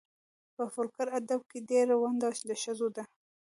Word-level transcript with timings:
په 0.55 0.63
فولکور 0.73 1.07
ادب 1.19 1.41
کې 1.49 1.59
ډېره 1.71 1.93
ونډه 2.01 2.29
د 2.49 2.51
ښځو 2.61 2.87
ده. 2.95 3.03